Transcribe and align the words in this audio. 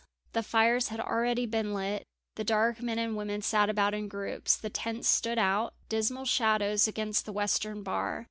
The 0.33 0.41
fires 0.41 0.87
had 0.87 0.99
already 0.99 1.45
been 1.45 1.75
lit, 1.75 2.07
the 2.33 2.43
dark 2.43 2.81
men 2.81 2.97
and 2.97 3.15
women 3.15 3.43
sat 3.43 3.69
about 3.69 3.93
in 3.93 4.07
groups. 4.07 4.57
The 4.57 4.71
tents 4.71 5.07
stood 5.07 5.37
out, 5.37 5.75
dismal 5.89 6.25
shadows, 6.25 6.87
against 6.87 7.27
the 7.27 7.31
Western 7.31 7.83
Bar. 7.83 8.19